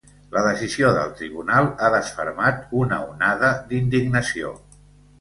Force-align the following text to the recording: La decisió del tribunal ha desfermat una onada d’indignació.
La 0.35 0.41
decisió 0.45 0.89
del 0.95 1.11
tribunal 1.19 1.69
ha 1.89 1.93
desfermat 1.97 2.67
una 2.83 3.01
onada 3.13 3.55
d’indignació. 3.71 4.61